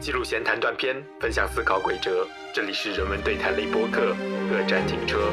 [0.00, 2.26] 记录闲谈断片，分享思考轨哲。
[2.54, 4.16] 这里是人文对谈类播客，
[4.48, 5.30] 各站停车。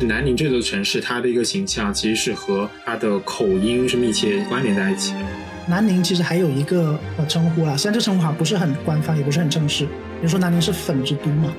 [0.00, 5.20] 南宁这座城市，它的一个形象其实是和它的口音是密切关联在一起的。
[5.68, 9.84] 南宁其实还有一个呃称呼啊，虽然这称呼好像不是很官方，也不是很正式。
[9.84, 11.54] 比如说南宁是粉之都嘛。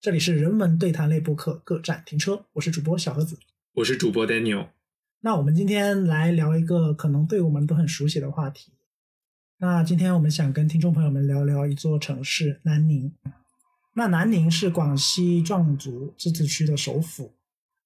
[0.00, 2.44] 这里是人文对谈类播客，各站停车。
[2.54, 3.38] 我是主播小盒子，
[3.74, 4.66] 我是主播 Daniel。
[5.20, 8.72] 那我们今天来聊一个可能对我们都很熟悉的话题。
[9.58, 13.12] 那今天我们想跟听众朋友们聊聊一座城市——南宁。
[13.94, 17.34] 那南宁是广西壮族自治区的首府。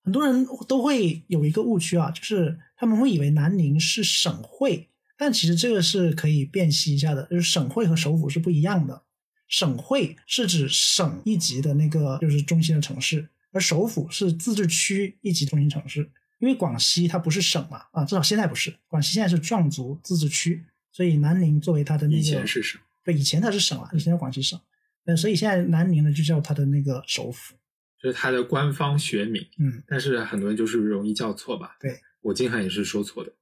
[0.05, 9.05] 很多人都会有一个误区啊，就是他们会以为南宁是省会，但其实这个是可以辨析一下的，就是省会和首府是不一样的。
[9.48, 16.10] 省会是指省一级的那个就是中心的城市，而首府是自治区一级中心城市。
[16.42, 18.75] 因为广西它不是省嘛，啊，至少现在不是。
[18.89, 24.61] 广西现在是壮族自治区，所以南宁作为它的那个以前是省，对，以前它是省了，以前叫广西省，
[25.05, 27.55] 嗯，所以现在南宁呢就叫它的那个首府，
[28.02, 29.41] 就是它的官方学名。
[29.56, 31.77] 嗯，但是很多人就是容易叫错吧？
[31.78, 33.33] 对，我经常也是说错的。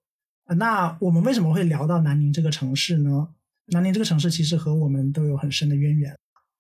[0.45, 3.29] 啊，那我们为什么会聊到南宁这个城市呢？
[3.69, 6.15] 南宁这个城市其实和我们都有很深的渊源，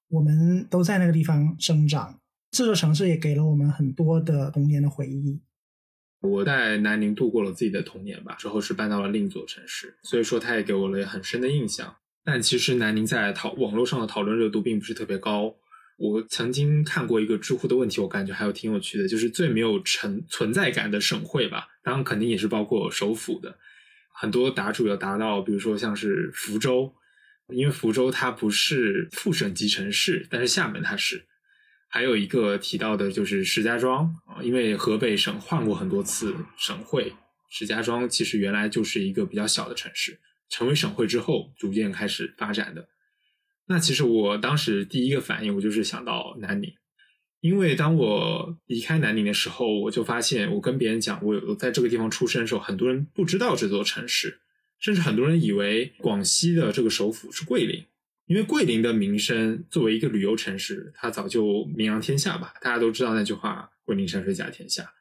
[0.09, 2.19] 我们都在那个地方生长，
[2.50, 5.39] 这座城市也给了我们很多的童年的回忆。
[6.21, 11.97] 我在南宁度过了自己的童年吧，之后是搬到了另一座城市，所以说它也给我了很深的印象。
[12.23, 15.57] 但其实南宁在讨网络上的讨论热度并不是特别高。
[15.97, 23.59] 我曾经看过一个知乎的问题，我感觉还有挺有趣的，就是最没有存存在感的省会吧，当然肯定也是包括首府的。
[24.12, 26.95] 很多答主有答到，比如说像是福州，
[27.49, 31.27] 因为福州它不是副省级城市，但是厦门它是。
[31.93, 37.13] 还有一个提到的就是石家庄啊，因为河北省换过很多次省会，
[37.51, 42.89] 石家庄其实原来就是一个比较小的城市，成为省会之后逐渐开始发展的。
[43.67, 46.73] 那其实我当时第一个反应，我就是想到南宁，
[47.41, 54.39] 因为当我离开南宁的时候，我就发现我跟别人讲我有在这个地方出生的时候，很多人不知道这座城市，
[54.79, 57.84] 甚至很多人以为广西的这个首府是桂林。
[58.31, 62.55] 因为桂林的名声作为一个旅游城市，它早就名扬天下吧？
[62.61, 64.93] 大家都知道那句话“桂林山水甲天下”。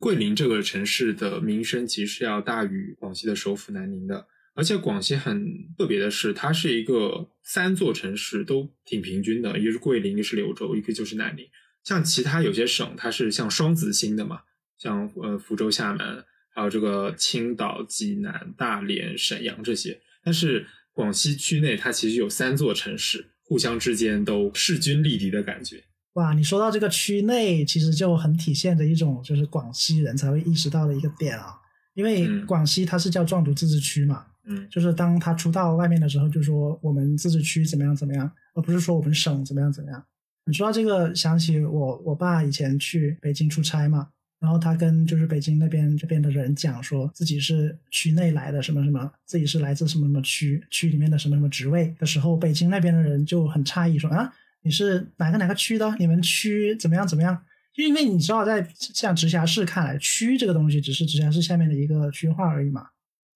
[0.00, 4.26] 桂林这个城市的名声其实要大于广西的首府南宁的。
[4.54, 11.46] 而且广西很特别的是，它是一个三座城市都挺平均的，一个是桂林，一个是柳州，一个就是南宁。
[11.84, 14.40] 像其他有些省，它是像双子星的嘛，
[14.76, 20.66] 像呃福州、厦门，还有这个青岛、济南、大连、沈阳这些，但是。
[20.94, 25.82] 广西区内，它其实有三座城市，互相之间都势均力敌的感觉。
[26.14, 31.56] 哇，你说到这个区内，其实就很体现着一种就是广西人才会意识到的一个点啊。
[31.94, 40.04] 因为广西它是叫壮族自治区嘛，嗯，就是当他出到外面的时候，就说我们自治区怎么样怎么样，而不是说我们省怎么样怎么样。
[40.46, 44.08] 你说到这个，想起我我爸以前去北京出差嘛。
[44.40, 54.30] 然后他跟就是北京那边这边的人讲，说自己是区内来的什么什么，自己是来自什么什么区区里面的什么什么职位的时候，北京那边的人就很诧异，说啊，
[54.62, 55.96] 你是哪个哪个区的？
[55.98, 57.42] 你们区怎么样怎么样？
[57.72, 62.88] 就因为你知道，在像直辖市看来，区这个东西只是直辖市下面的一个区划而已嘛。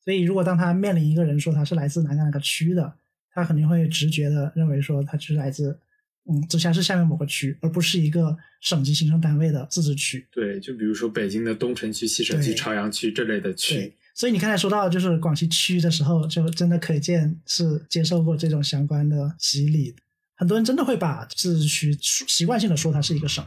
[0.05, 2.93] 所以如果当他面临一个人说他是来自哪个哪个区的，
[3.33, 5.79] 他肯定会直觉的认为说他就是来自。
[6.29, 10.27] 嗯，直辖市下面某个区，而不是一个省级行政单位的自治区。
[10.31, 13.95] 对，就比如说北京的东城区、西城区、朝阳区这类的区。
[14.15, 19.95] 所以你刚才说到就是广西区的时候，就真的可见是接受过这种相关的洗礼。
[20.35, 23.45] 很多人真的会把自治区习惯性的说它是一个省。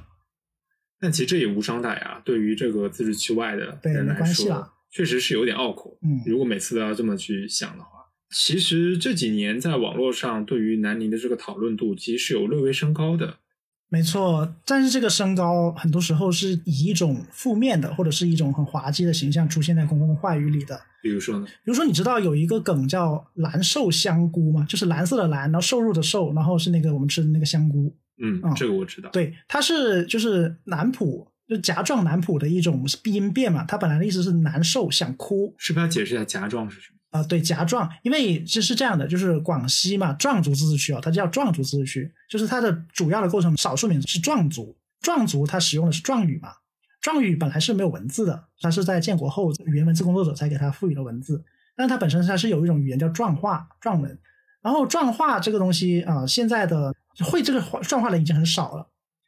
[0.99, 5.97] 但其实这也无伤大雅，对于这个自治区外的人来说，确实是有点拗口。
[6.01, 8.00] 嗯，如果每次都要这么去想的话。
[8.31, 13.37] 其实这几年在网络上对于南宁的这个讨论度，其实是有略微升高的。
[13.89, 20.79] 没错，但是这个升高很多时候是以一种负面的，或者是一种很滑稽的形象出现在公共话语里的。
[21.01, 21.45] 比如说呢？
[21.45, 24.65] 比如说，你知道有一个梗叫“蓝瘦香菇”吗？
[24.69, 27.93] 就是蓝色的蓝，然后瘦肉的瘦，然后是那个我们吃的那个香菇。
[28.23, 29.09] 嗯，这个我知道。
[29.09, 33.65] 对，它是就是南普，就夹状南普的一种鼻音变嘛。
[33.65, 35.53] 它本来的意思是难受，想哭。
[35.57, 36.97] 是不是要解释一下夹状是什么？
[37.11, 46.53] 啊，对，夹壮，因为这是这样的，就是广西嘛，壮族自治区哦，它叫壮族自治区，就是它的主要的构成少数民族是壮族，壮族它使用的是壮语嘛，
[47.01, 51.43] 壮语本来是没有文字的，它是在建国后语言文字工作者才给它赋予了文字，
[51.75, 54.17] 但是它本身它是有一种语言叫壮话、壮文，
[54.61, 58.87] 然后壮话这个东西啊，现在的会这个壮话的已经很少了，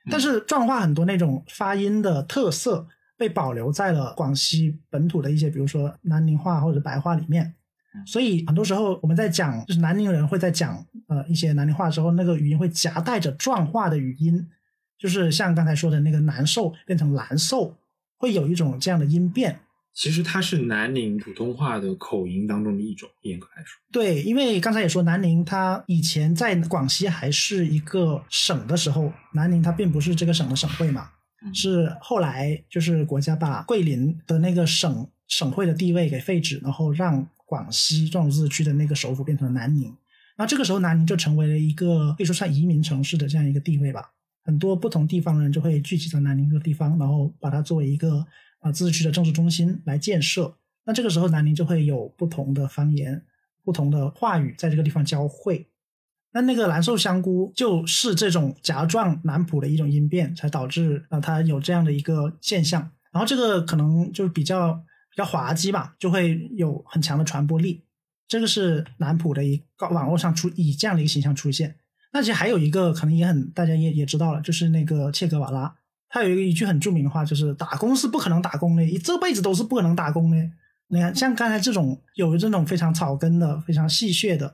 [0.09, 2.88] 但是壮话很多那种发音的特色
[3.18, 7.53] 被保留在了广西本土的一些，比如说南宁话或者白话里面。
[8.06, 14.48] 所以很多时候我们在讲，就是南宁人会在讲呃一些南宁话的时候，那个语音会夹带着壮话的语音，
[14.98, 17.78] 就是像刚才说的那个难受变成难受，
[18.18, 19.60] 会有一种这样的音变。
[19.95, 23.80] 其实它是南宁普通话的口音当中的一种，严格来说。
[23.92, 31.12] 对，因为刚才也说南宁，它以前在广西还是一个省的时候，南宁它并不是这个省的省会嘛，
[31.54, 39.86] 是后来就是国家把桂林的那个省省会的地位给废止，然后让广西壮族自治区的那个首府变成了南宁。
[40.36, 44.12] 然后这个时候南宁就成为了一个可以说算移民城市的这样一个地位吧，
[44.44, 48.25] 很多不同地方人就会聚集在南宁这个地方，然后把它作为一个。
[48.63, 50.56] 啊，自治区的政治中心来建设，
[50.86, 53.22] 那这个时候南宁就会有不同的方言、
[53.62, 55.68] 不同的话语在这个地方交汇。
[56.31, 62.90] 那那个蓝瘦香菇就是这种夹状南普的一种音变，才导致啊它有这样的一个现象。
[63.12, 64.81] 然后这个可能就比较
[65.13, 67.83] 比较滑稽吧，就会有很强的传播力。
[68.27, 71.75] 这个是南普的一个网络上出以这样的一个形象出现。
[72.12, 75.75] 那其实还有一个可能也很大家也也知道了，就是那个切格瓦拉。
[76.10, 80.38] 他有一个一句很著名的话，就是打工是不可能打工的，这辈子都是不可能打工的。
[80.88, 84.54] 你看，像刚才这种有这种非常草根的、非常戏谑的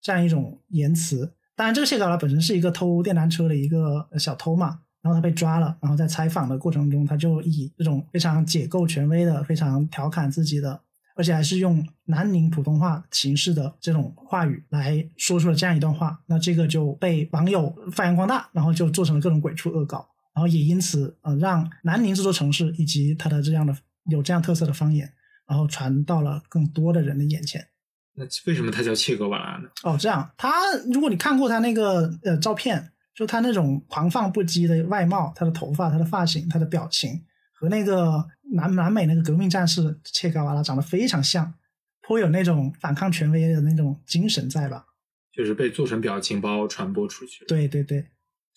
[0.00, 1.32] 这样一种言辞。
[1.56, 10.80] 当然，这个谢高拉本身是一个偷电单车的一个小偷嘛，然后他被抓了，然后在采访的过程中，他就以这种非常解构权威的、非常调侃自己的，
[11.14, 16.18] 而且还是用南宁普通话形式的这种话语来说出了这样一段话。
[16.24, 20.08] 那这个就被网友发扬光大，然后就做成了各种鬼畜恶搞。
[20.34, 23.76] 然后也因此，呃，让南宁这座城市以及它的这样的
[24.10, 25.12] 有这样特色的方言，
[25.46, 27.68] 然后传到了更多的人的眼前。
[28.16, 29.68] 那为什么它叫切格瓦拉呢？
[29.82, 30.50] 哦，这样，他
[30.92, 41.54] 如果你看过他那个呃照片，就他那种狂放不羁的外貌，他的头发、他的发型、他的表情，和那个南南美那个革命战士切格瓦拉长得非常像，
[42.02, 44.86] 颇有那种反抗权威的那种精神在吧？
[45.32, 47.44] 就是被做成表情包传播出去。
[47.46, 48.06] 对对对。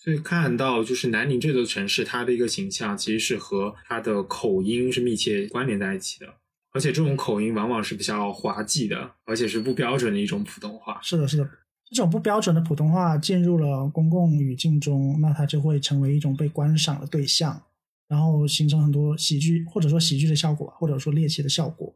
[0.00, 6.26] 所以看到，就是南宁这座城市，它的一个形象其实是和它的口音是密切关联在一起的，
[6.72, 11.00] 而且这种口音往往是比较滑稽的，而且是不标准的一种普通话。
[11.02, 11.50] 是的，是的，
[11.90, 17.62] 这种不标准的普通话进入了公共语境中，那它就会成为一种被观赏的对象，
[18.06, 21.94] 然后形成很多喜剧或者说喜剧的效果，或者说猎奇的效果。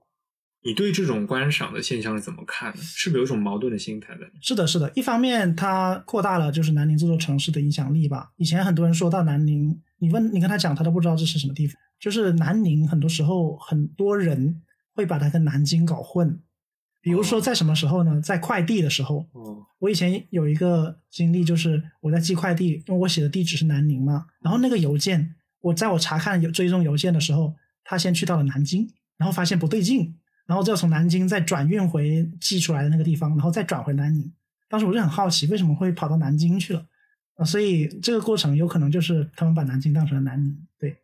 [0.65, 2.79] 你对这种观赏的现象是怎么看的？
[2.79, 4.21] 是不是有一种矛盾的心态的？
[4.41, 4.91] 是的，是的。
[4.95, 8.31] 一方面，它扩大了就是南宁这座城市的影响力吧。
[8.37, 11.75] 以前很多人说到南宁，你问你跟他讲，他都不知道这是什么地方。
[11.99, 14.63] 就是南宁，很多时候很多人
[14.95, 16.41] 会把它跟南京搞混。
[17.03, 18.21] 比如说在什么时候呢？
[18.23, 19.27] 在快递的时候。
[19.33, 19.67] 哦。
[19.81, 24.27] 我以前有一个经历，就是我在寄快递，因为我写的地址是南宁嘛。
[24.41, 30.15] 然后那个邮件，我在我查看有追踪邮件的时候，他先去到了南京，然后发现不对劲。
[30.47, 34.33] 然后就要从南京再转运回寄出来的那个地方，然后再转回南宁。
[34.69, 36.87] 当时我就很好奇，为什么会跑到南京去了？
[37.37, 40.57] 啊，所以这个过程有可能就是他们把南京当成了南宁。
[40.79, 40.97] 对，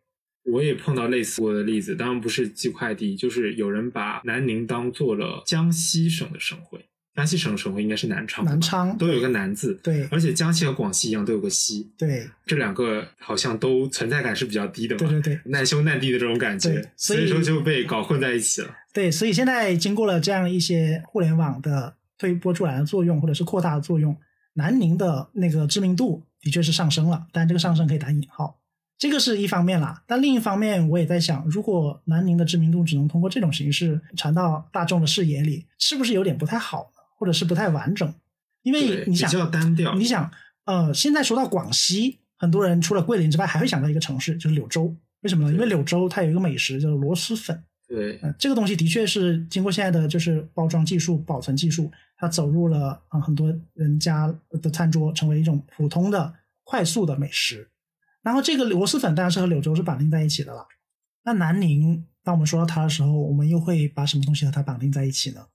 [0.51, 6.85] 我也碰到类似过的例子，当然不是寄快递，就是有人把南宁当做了江西省的省会。
[7.15, 18.73] 江西省省会应该是南昌，南昌都有个南字，对，而且江西和广西一样都有个西，对，这两个好像都存在感是比较低的嘛，对对对，难兄难弟的这种感觉，所以说就被搞混在一起了。
[18.93, 24.15] 对，所以现在经过了这样一些互联网的推波助澜的作用，或者是扩大的作用，
[24.53, 28.58] 南宁的那个知名度的确是上升了，但这个上升可以打引号。
[28.99, 37.01] 这个是一方面啦，但另一方面，我也在想，如果南宁的知名度只能通过这种形式传到大众的视野里，是不是有点不太好呢？
[37.17, 38.13] 或者是不太完整？
[38.61, 39.95] 因为你想，比较单调。
[39.95, 40.29] 你想，
[40.65, 44.93] 呃，现在说到广西，很多人除了桂林之外，还会想到一个城市，就是柳州。
[45.21, 45.53] 为什么呢？
[45.53, 47.63] 因为柳州它有一个美食叫做螺蛳粉。
[47.87, 56.33] 对，这个东西的确是经过现在的就是包装技术、保存技术，它走入了啊很多人家的餐桌，成为一种普通的、
[56.65, 57.69] 快速的美食。
[58.29, 60.67] 然后这个螺蛳粉当然是和柳州是绑定在一起的了。
[61.23, 65.47] 那南宁，当我们说到它的时候，我们又会把什么东西和它绑定在一起呢？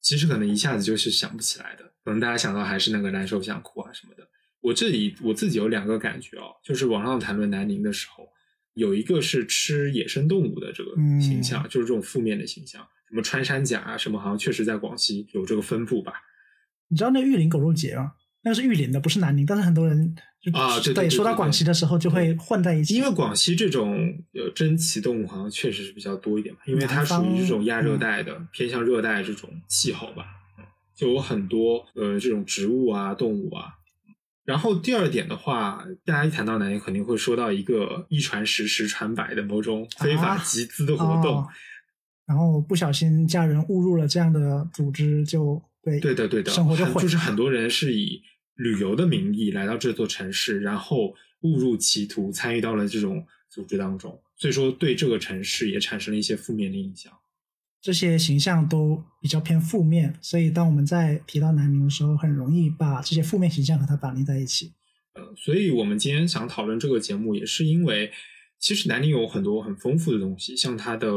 [0.00, 4.26] 其实可能一下子就是想不起来的，可能大家想到还是那个难受想哭啊什么的。
[4.62, 8.26] 我这里我自己有两个感觉哦，就是网上谈论南宁的时候，
[8.72, 12.80] 有一个是吃野生动物的这个形象，就是这种负面的形象，
[13.10, 16.14] 什么穿山甲啊什么，好像确实在广西有这个分布吧？
[16.88, 18.14] 你知道那玉林狗肉节吗？
[18.46, 20.14] 那个是玉林的，不是南宁，但是很多人
[20.52, 22.94] 啊，对，说到广西的时候就会混在一起。
[22.94, 23.92] 因为广西这种
[24.34, 30.26] 呃珍奇动物好像确实是比较多一点嘛，因为它属于这种亚热带的，偏向热带这种气候吧，
[30.94, 33.64] 就有很多呃这种植物啊动物啊。
[34.44, 41.38] 然后第二点的话，大家一谈到南宁，肯定会说到一个一传十，十传百的某种非法集资的活动。
[41.38, 41.48] 哦
[42.28, 46.84] 然后不小心家人误入了这样的组织，就对对的，对的，生活就。
[46.94, 48.20] 就是很多人是以
[48.56, 57.12] 旅游的名义来到这座城市，然后误入歧途，参与到了这种组织当中，所以说对这个城市也产生了一些负面的影响。
[57.80, 64.72] 这些形象都比较偏负面，所以当我们在提到南宁的时候，很容易把这些负面形象和它绑定在一起。
[65.12, 68.10] 呃，所以我们今天想讨论这个节目，也是因为
[68.58, 71.12] 其实南宁有很多很丰富的东西，像它的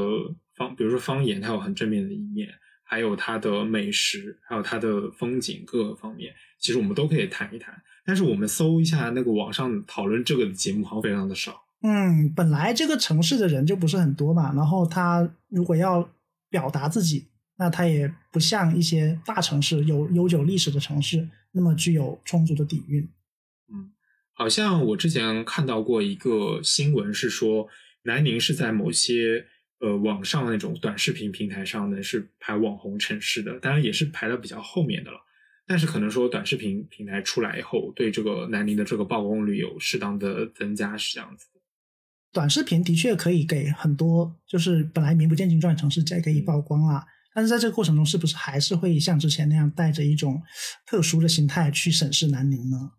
[0.55, 2.49] 方，比如说方言，它有很正面的一面，
[2.89, 7.79] 还有它的美食，还有它的风景各个方面，其实我们都可以谈一谈。
[8.03, 11.61] 但是我们搜一下那个网上讨论这个的节目，好像非常的少。
[11.83, 16.09] 嗯，本来这个城市的人就不是很多嘛，然后他如果要
[16.49, 17.27] 表达自己，
[17.59, 23.07] 那他也不像一些大城市有悠久历史的城市那么具有充足的底蕴。
[23.71, 23.91] 嗯，
[24.33, 27.67] 好像我之前看到过一个新闻，是说
[28.03, 29.45] 南宁是在某些
[29.79, 35.17] 呃网上那种短视频平台上呢是排网红城市的，当然也是排到比较后面的了。
[35.65, 41.59] 但是可能说短视频平台出来以后，对这个南宁的这个曝光率有适当的增加，是这样子的。
[42.31, 50.41] 短视频的确可以给很多就是本来名不见经传的城市再给予曝光啊，但是在这个过程中，是不是还是会像之前那样带着一种
[50.85, 52.91] 特殊的心态去审视南宁呢？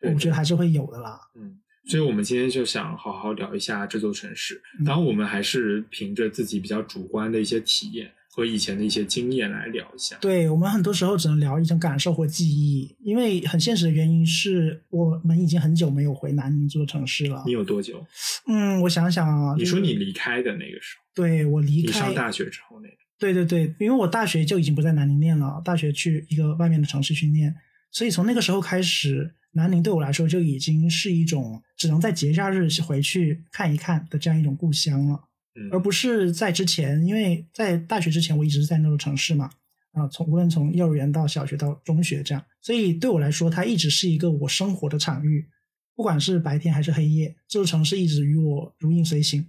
[0.00, 1.18] 对我觉得还是会有的啦。
[1.34, 4.62] 嗯，所以我们今天就想好好聊一下这座城市。
[4.78, 10.16] 嗯当然，我们还是凭着自己比较主观的一些体验和以前的一些经验来聊一下。
[10.20, 17.52] 对我们很多时候只能聊一种感受或记忆，因为很现实的原因是我们已经很久没有回南宁这座城市了你。
[17.52, 18.06] 有多久？
[18.46, 22.94] 嗯，我想想啊，你说你离开的那个时候，对我离你开上大学之后那个。
[23.18, 27.52] 对对对，因为我大学就已经不在南宁念了，大学去一个外面的城市去念，
[27.90, 35.24] 所以从那个时候开始，南宁对我来说就已经是一种只能在节假日回去看一看的这样一种故乡了，
[35.54, 39.50] 嗯而不是在之前，因为在大学之前我一直是在那座城市嘛，
[39.92, 45.48] 啊，从无论从幼儿园到小学到中学这样，所以对我来说，它一直是一个我生活的场域，
[45.96, 49.46] 不管是白天还是黑夜，这座城市一直与我如影随形。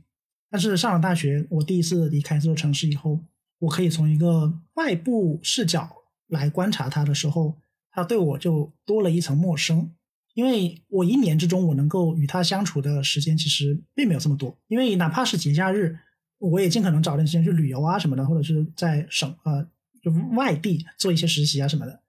[0.49, 3.19] 但是上了大学，我第一次离开这座城市以后，
[3.59, 5.87] 我可以从一个外部视角
[6.27, 7.55] 来观察它的时候，
[7.91, 9.91] 他对我就多了一层陌生。
[10.35, 14.57] 因为我一年之中，我能够与他相处的时间其实并没有这么多。
[14.67, 15.97] 因为哪怕是节假日，
[16.37, 19.67] 我也尽可能找点时间去旅游啊什么的，或者是在省呃
[20.01, 22.01] 就外地做一些实习啊什么的，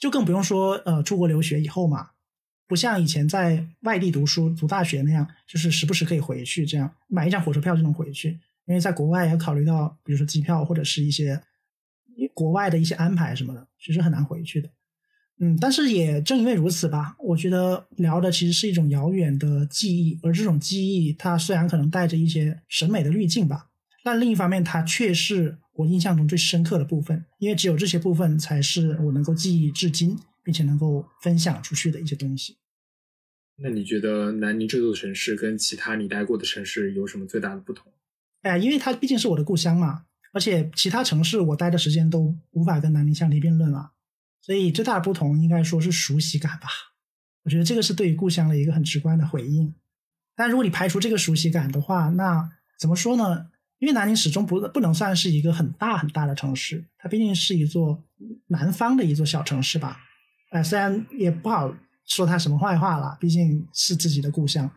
[0.00, 2.10] 就更不用说呃出国留学以后嘛，
[2.66, 8.40] 不像以前在外地读书读大学那样，就是时不时可以回去，这样买一张火车票就能回去。
[8.64, 11.40] 因为在国外要考虑到，比如说机票或者是一些
[12.34, 14.68] 国外的一些安排什么的，其实很难回去的。
[15.38, 23.68] 嗯，但是也正因为如此吧，我觉得聊的其实是一种遥远的记忆，而这种记忆它虽然可能带着一些审美的滤镜吧，
[24.02, 32.56] 但另一方面它却是我印象中最深刻的部分，因为只有这些部分才是我能够记忆至今，并且能够分享出去的一些东西。
[33.58, 37.92] 那你觉得南宁这座城市跟其他你待过的城市有什么最大的不同？
[38.40, 43.92] 哎，因为它毕竟是我的故乡嘛，而且其他城市我待的时间都无法跟南宁相提并论了，
[44.40, 46.68] 所以最大的不同应该说是熟悉感吧。
[47.42, 49.74] 我觉得这个是对于故乡的一个很直观的回应。
[50.34, 53.46] 但如果你排除这个熟悉感的话，那怎么说呢？
[53.78, 58.02] 因为南宁始终不不能算是一个很大很大的城市，它毕竟是一座
[58.46, 60.00] 南方的一座小城市吧。
[60.50, 61.74] 呃，虽然也不好
[62.06, 64.70] 说它什么坏话了，毕竟是自己的故乡，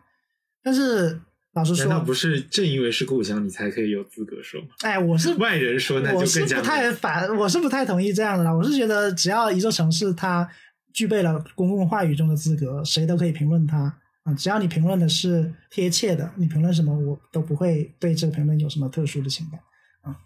[0.62, 1.20] 但是
[1.52, 4.68] 老实说，难道不是正因为是故乡，你才可以有资格说吗？
[4.82, 8.52] 哎，我是外人说那我就是更加不太反，我是不太同意这样的啦。
[8.52, 10.48] 我是觉得，只要一座城市它
[10.94, 13.92] 具备了公共话语中的资格，谁都可以评论它
[14.22, 14.32] 啊。
[14.34, 19.60] 只要你评论的是贴切的，你评论什么我都不会对这个评论有什么特殊的情感
[20.02, 20.16] 啊。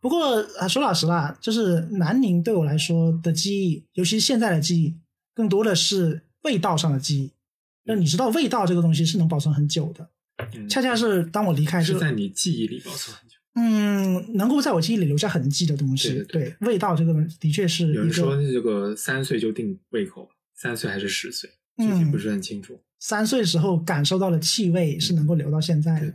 [0.00, 4.96] 不过啊，说老实啦，就是南宁对我来说的记忆，尤其是现在的记忆，
[5.34, 7.32] 更多的是味道上的记忆。
[7.86, 10.08] 那你知道，味道这个东西是能保存很久的，
[10.56, 13.34] 嗯恰恰是当我离开这是在你记忆里保存很久。
[13.56, 22.80] 嗯，能够在我记忆里留下痕迹的东西，对对味道这个东西的确是有人说这个三岁就定胃口，三岁还是十岁，具嗯体不是很清楚。
[22.98, 26.06] 三岁时候感受到的气味是能够留到现在的。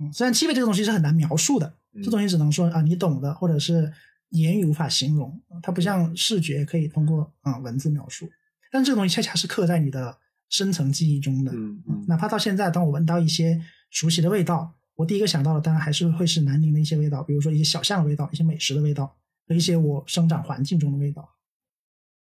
[0.00, 3.90] 嗯，虽然气味这个东西是很难描述的，嗯这东西只能说啊你懂的，或者是
[4.30, 8.28] 言语无法形容，它不像视觉可以通过啊、文字描述，
[8.70, 10.18] 但这个东西恰恰是刻在你的
[10.50, 11.52] 深层记忆中的。
[11.52, 21.36] 嗯嗯哪怕到现在，当我闻到一些熟悉的味道，我第一个想到的当然还是会是南宁的一些味道，比如说一些小巷的味道、一些美食的味道和一些我生长环境中的味道。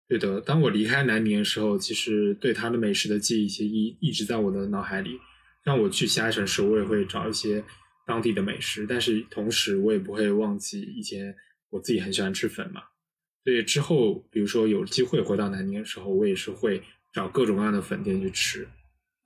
[0.07, 5.19] 对的，当我离开南宁的时候，其实对它的美食的记忆其实一一直在我的脑海里。
[5.61, 7.63] 让我去其他城市，我也会找一些
[8.07, 11.35] 当地的美食，但是同时我也不会忘记以前
[11.69, 12.81] 我自己很喜欢吃粉嘛。
[13.43, 16.81] 所以之后，比如说有机会回到南宁的时候，我也是会
[17.13, 18.67] 找各种各样的粉店去吃。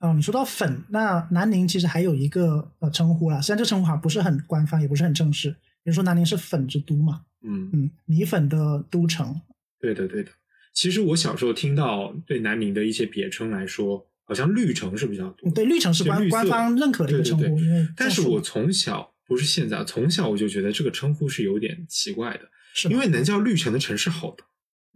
[0.04, 5.50] 哦，你说到粉，那南宁其实还有一个呃称呼啦，虽然这称呼好像不是很官方，也不是很正式。
[5.82, 9.40] 比如说南宁是粉之都嘛，嗯嗯，米粉的都城。
[9.80, 10.30] 对的，对的。
[10.74, 15.50] 其实我小时候听到对南宁的一些别称来说，好像绿城是比较多。
[15.52, 22.42] 对，绿城是官官方认可的一个称呼，因为但是我从小不是现在，从小我就觉得这个称呼是有点奇怪的，
[22.74, 24.46] 是因为能叫绿城的城市好多。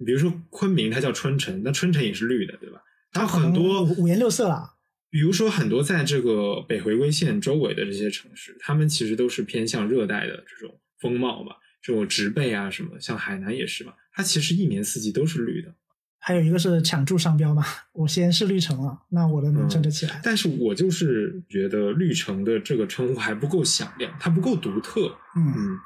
[0.04, 2.82] 比如说昆明，它叫春城，那春城也是绿的，对吧？
[3.10, 4.74] 它很多五颜六色啦。
[5.10, 13.94] 比如说很多在这个北回归线周围的这些城市，他们其实都是偏向热带的这种风貌嘛，这种植被啊什么，像海南也是嘛。
[14.12, 15.72] 它其实一年四季都是绿的，
[16.18, 20.20] 还有一个是抢注商标嘛，我先是绿城了，那我的名撑得起来。
[20.22, 25.16] 但是我就是觉得绿城的这个称呼还不够响亮，它不够独特。
[25.36, 25.78] 嗯嗯，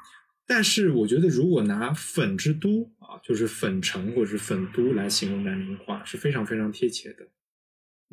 [0.45, 7.25] 但是我觉得如果拿粉之都啊，就是粉城或者是粉都来形容南宁的话，是非常非常贴切的。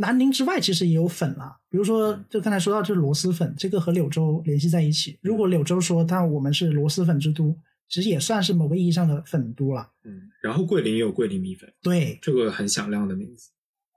[0.00, 5.18] 南宁之外其实也有粉啦，比如说就刚才说到就是螺蛳粉，这个和柳州联系在一起。
[5.20, 7.56] 如果柳州说，但我们是螺蛳粉之都。
[7.92, 9.90] 其实也算是某个意义上的粉都了。
[10.04, 13.50] 嗯，然后桂林也有桂林米粉，对，这个很响亮的名字。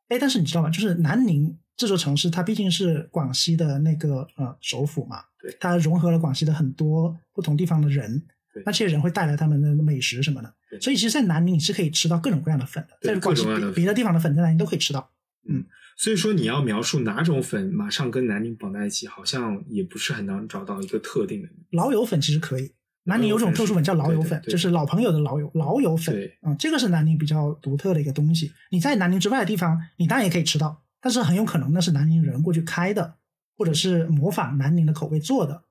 [0.07, 0.69] 哎，但是你知道吗？
[0.72, 8.19] 就是南宁这座城市，它毕竟是广西的那个呃首府嘛，对，它融合了广西的很多不同地方的人，
[8.51, 13.45] 对，那这些人会带来他们的美食什么的，所以其实，在南宁你是可以吃到各种各样的粉的，在广西
[13.75, 15.12] 别的地方的粉在南宁都可以吃到。
[15.48, 15.63] 嗯，
[15.97, 21.50] 所以说你要描述哪种粉马上跟南宁绑在一起，好像也不是很难找到一个特定的。
[21.71, 22.73] 老友粉其实可以。
[23.05, 26.15] 南宁有种特殊粉叫老友粉，就是老朋友的老友老友粉。
[26.41, 28.53] 嗯，这个是南宁比较独特的一个东西。
[28.71, 33.15] 你在南宁之外的地方，你当然也可以吃到，但是很有可能那是南宁人过去开的，
[33.57, 35.63] 或者是模仿南宁的口味做的。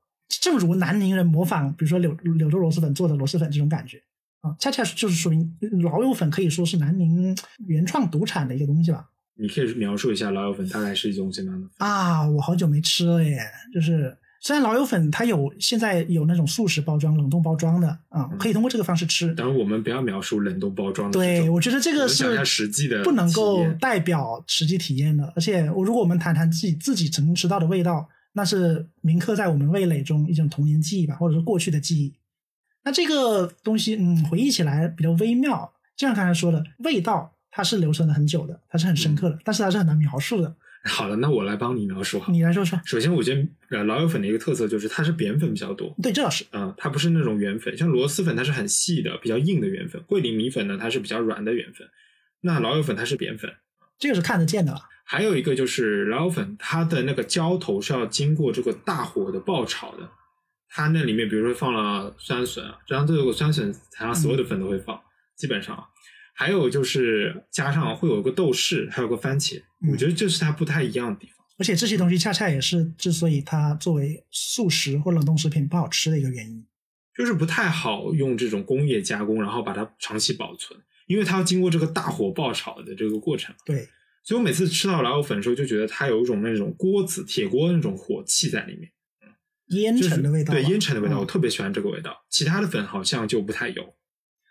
[0.43, 4.03] 正如南宁人模仿，比如说柳柳州螺蛳粉做的螺蛳粉这种感觉
[4.43, 7.35] 啊，恰恰就是说明老友粉可以说是南宁
[7.67, 9.09] 原创独产的一个东西吧。
[9.37, 11.69] 你可以描述一下老友粉大概是一种什么样的？
[11.79, 13.39] 啊，我好久没吃了耶，
[13.73, 14.17] 就是。
[14.45, 19.33] 虽然老友粉它有现在有那种速食包装、冷冻包装的啊，可以通过这个方式吃。
[19.35, 21.17] 当然，我们不要描述冷冻包装的。
[21.17, 25.33] 对，我觉得这个是实际的，不能够代表实际体验的。
[25.37, 32.13] 而且，我如果我们谈谈自己自己曾经吃到的味道，那是铭刻在我们味蕾中一种童年记忆吧，或者是过去的记忆。
[32.83, 35.73] 那这个东西，嗯，回忆起来比较微妙。
[35.97, 40.57] 就像刚才说的，味道它是留存了很久的，它是很深刻的，但是它是很难描述的。
[40.85, 42.21] 好了，那我来帮你描述。
[42.29, 42.81] 你来说说。
[42.85, 45.95] 首先，我觉得呃老友粉的一个特色就是它是扁粉比较多。
[46.03, 46.45] 对，这倒是。
[46.51, 50.03] 嗯，它不是那种圆粉，像螺蛳粉它是很细的、比较硬的圆粉。
[50.09, 51.87] 桂林米粉呢，它是比较软的圆粉。
[52.41, 53.49] 那老友粉它是扁粉，
[53.97, 54.81] 这个是看得见的了。
[55.05, 60.09] 还有一个就是老友粉，它的那个浇头是要经过这个大火的爆炒的。
[60.69, 64.99] 它那里面比如说放了酸笋啊，然后这个酸笋台上所有的粉都会放，
[65.37, 65.77] 基本上。
[66.35, 71.37] 还有就是加上会有一个豆豉，还有个番茄，我觉得这是它不太一样的地方。
[71.59, 76.67] 而且这些东西恰恰也是之所以它作为速食或冷冻食品不好吃的一个原因，
[77.17, 83.55] 就是不太好用这种工业加工，然后把它长期保存，因为它要经过这个大火爆炒的这个过程。
[83.65, 83.87] 对，
[84.25, 88.91] 所以我每次吃到老友粉的时候，就觉得它有一种那种锅子铁锅那种火气在里面，
[89.21, 89.29] 嗯，
[89.79, 92.25] 烟尘的味道，对烟尘的味道，我特别喜欢这个味道。
[92.31, 93.83] 其他的粉好像就不太有。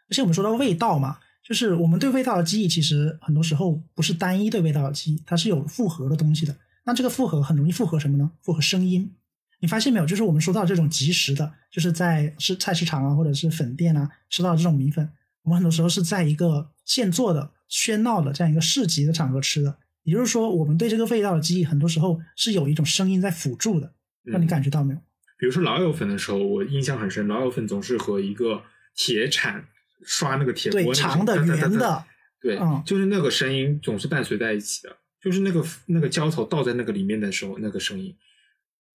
[0.10, 1.18] 而且我们说到味道嘛。
[1.44, 6.56] 就是我们对味道的记忆，其实很多时候不是单一对味道的记忆，它是有复合的东西的。
[6.84, 8.32] 那这个复合很容易复合什么呢？
[8.42, 9.14] 复合声音。
[9.60, 10.06] 你发现没有？
[10.06, 15.08] 就是我们说到这种即食的，就是在是菜市场啊，或者是粉店啊吃到这种米粉，
[15.44, 19.78] 我们很多时候是在一个现做的、喧闹的这样一个市集的场合吃的。
[20.04, 25.00] 也就是说，我们对这个味道的记忆，很多时候是有一种声音在辅助的，让你感觉到没有？
[25.38, 28.64] 比如说老友粉的时候，我印象很深，老友粉总是和一个
[28.96, 29.66] 铁铲。
[30.04, 32.04] 刷那个铁锅，长的、圆的，
[32.42, 38.16] 对，就是那个声音总是伴随在一起的，就是那个那个胶头倒在那个里面的时候，那个声音。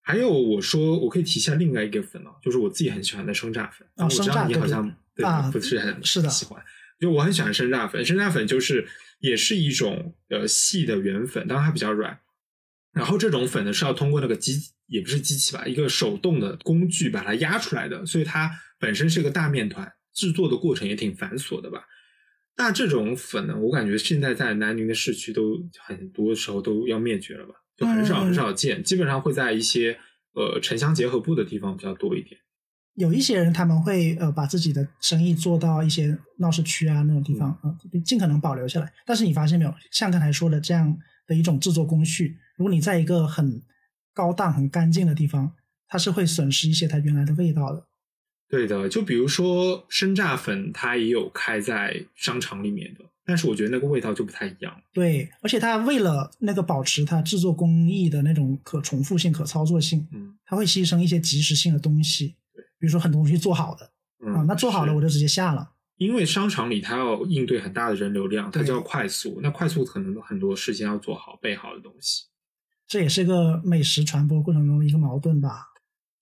[0.03, 3.89] 还有，我说我可以提一下另外一个粉啊，就是我自己很喜欢的生榨粉。
[3.97, 6.63] 啊，生榨，你好像对不是很是的喜欢，
[7.01, 8.05] 就我很喜欢生榨粉。
[8.05, 8.87] 生榨粉就是
[9.19, 12.21] 也是一种呃细的圆粉，当然它比较软。
[12.93, 19.93] 然后这种粉呢是要通过那个机，也不是机器吧，一个手动的工具把它压出来的，所以它本身是个大面团。
[20.17, 21.85] 制作的过程也挺繁琐的吧？
[22.57, 27.53] 那这种粉呢，我感觉现在在南宁的市区都很多时候都要灭绝了吧？
[27.77, 29.99] 就很少很少见，基本上会在一些
[30.33, 32.41] 呃城乡结合部的地方比较多一点。
[32.95, 38.91] 有一些人他们会呃把自己的生意做到一些闹市区啊那种地方啊、呃尽可能保留下来。
[39.05, 43.61] 但是你发现没有，像刚才说的这样的一种制作工序，如果你在一个很
[44.15, 45.53] 高档、很干净的地方，
[45.87, 47.87] 它是会损失一些它原来的味道的。
[48.49, 54.81] 对的，就比如说生榨粉，它也有开在商场里面的，但是我觉得那个味道就不太一样。
[54.93, 62.37] 对，而且它为了那个保持它制作工艺的那种可重复性、可操作性，嗯它会牺牲一些即时性的东西，
[62.79, 63.91] 比如说很多东西做好的
[64.25, 65.73] 嗯，啊，那做好了我就直接下了。
[65.97, 72.27] 因为商场里它要应对很大的人流量，它就要快速，那快速可能很多事情要做好备好的东西。
[72.87, 75.73] 这也是个美食传播过程中的一个矛盾吧。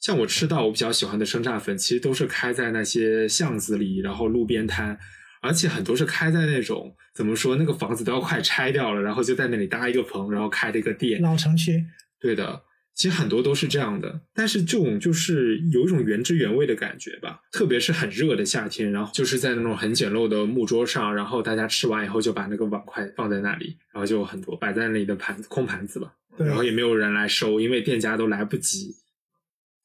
[0.05, 4.99] 像我吃到我比较喜欢的生榨粉，其实都是开在那些巷子里，然后路边摊，
[5.41, 11.23] 而且很多是开在那种怎么说，那个房子都要快拆掉了，然后就在那里搭一个棚，然后开了一个店。
[11.23, 11.83] 老城区，
[12.21, 12.65] 对的，
[12.95, 28.95] 其实很多都是这样的，但是这种就是有一种原汁原味的感觉吧，特别是很热的夏天，然后就是在那种很简陋的木桌上，然后大家吃完以后就把那个碗筷放在那里，然后就有很多摆在那里的盘子空盘子吧，对然后也没有人来收，因为店家都来不及。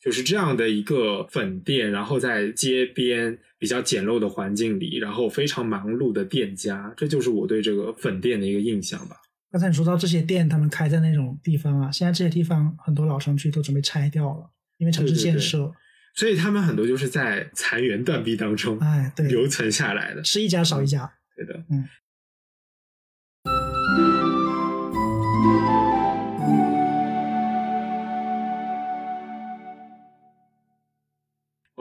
[0.02, 9.18] 就是这样的一个粉店，然后在街边比较简陋的环境里，然后非常忙碌的店家，这就是我对这个粉店的一个印象吧。
[9.52, 15.72] 刚才你说到这些店，他们开在那种地方啊，现在这些地方很多老城区都准备拆掉了，因为城市对对对建设。
[16.16, 20.24] 所以他们很多就是在残垣断壁当中，哎，对，留存下来的。
[20.24, 21.12] 是一家少一家。
[21.36, 21.88] 对的，嗯。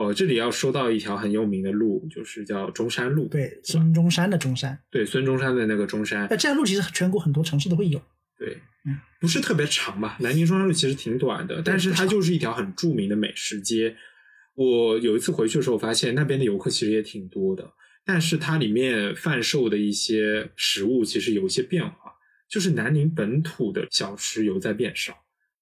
[0.09, 3.27] 哦，这里要说到一条很有名的路，就是叫中山路。
[3.27, 4.79] 对，孙中山的中山。
[4.89, 8.01] 对，孙中山的那个中山那，，这条路其实全国很多城市都会有。
[8.37, 10.17] 对嗯，不是特别长吧？
[10.21, 13.95] 南京中山路其实挺短的，但是它就是一条很著名的美食街。
[14.55, 17.71] 我有一次回去的时候，发现那边的游客其实也挺多的，
[18.05, 21.93] 但是它里面贩售的一些食物其实有一些变化，
[22.49, 25.13] 就是南宁本土的小吃有在变少，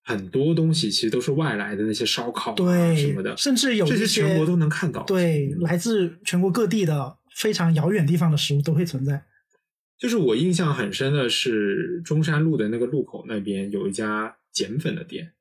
[0.08, 5.04] 很多东西其实都是外来的那些烧烤啊对什么的，甚至有这些全国都能看到。
[5.04, 9.26] 对，来自全国各地的非常遥远地方的食物都会存在。
[9.98, 15.34] 就是我印象很深的是中山路的那个路口那边有一家碱粉的店，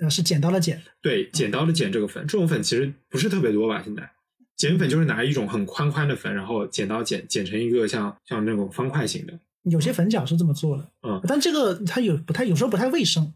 [0.00, 3.82] 呃，是剪刀的剪，对，剪刀的剪这个粉，这种粉其实不是特别多吧？
[3.84, 4.10] 现在
[4.56, 13.34] 碱粉就是拿一种很宽宽的粉，然后剪刀剪剪成一个像像那种方块形的，有些粉饺是这么做的，嗯，但这个它有不太，有时候不太卫生。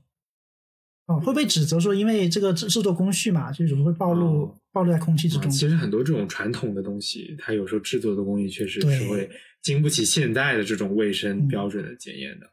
[1.09, 5.44] 哦，会被指责说，因为这个制制作工序嘛，就有时候会暴露、哦暴露在空气之中。
[5.44, 9.29] 啊其实很多这种传统的东西，它有时候制作的工艺确实是会
[9.62, 12.47] 经不起现代的这种卫生嗯标准的检验的。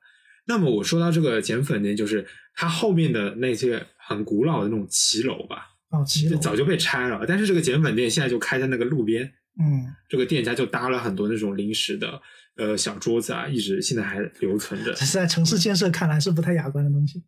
[0.47, 9.25] 那么我说到这个碱粉店，就是它后面的那些很古老的那种骑楼吧，哦，骑楼，就早就被拆了，但是这个碱粉店现在就开在那个路边，
[9.59, 12.19] 嗯，这个店家就搭了很多那种临时的
[12.55, 15.05] 呃小桌子啊，一直现在还留存着这。
[15.05, 17.21] 是在城市建设看来是不太雅观的东西。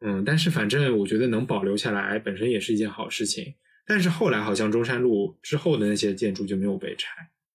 [0.00, 3.54] 嗯，但是反正我觉得能保留下来本身也是一件好事情。
[3.86, 7.08] 但是后来好像中山路之后的那些建筑就没有被拆。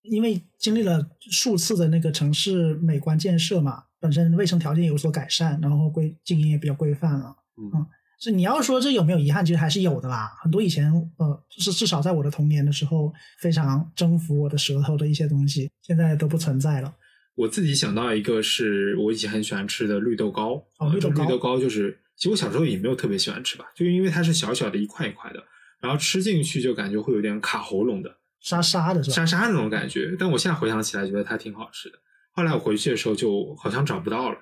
[0.04, 7.36] 因为经历了数次的那个城市美观建设嘛，本身卫生条件有所改善，然后规经营也比较规范了。
[7.58, 7.86] 嗯
[8.24, 10.32] 是你要说这有没有遗憾，其实还是有的啦。
[10.44, 16.94] 很多以前呃，就是至少在我的童年的时候，非常征服我的舌头的一些东西，现在都不存在了。
[17.34, 20.64] 我自己想到一个是我以前很喜欢吃的绿豆糕。
[20.78, 25.44] 呃哦绿豆糕绿豆糕就是，其实我小时候也没有特别喜欢吃吧，就因为它是小小的一块一块的，
[25.80, 28.16] 然后吃进去就感觉会有点卡喉咙的。
[28.40, 29.16] 沙沙的是吧？
[29.16, 30.16] 沙沙那种感觉。
[30.20, 31.98] 但我现在回想起来，觉得它挺好吃的。
[32.30, 34.38] 后来我回去的时候，就好像找不到了。